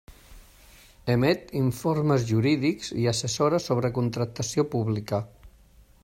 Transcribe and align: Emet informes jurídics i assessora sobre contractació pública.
Emet 1.15 1.51
informes 1.59 2.25
jurídics 2.31 2.89
i 3.03 3.05
assessora 3.11 3.59
sobre 3.67 3.91
contractació 4.01 4.65
pública. 4.77 5.21